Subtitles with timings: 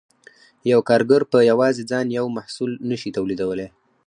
[0.71, 3.67] یو کارګر په یوازې ځان یو محصول نشي تولیدولی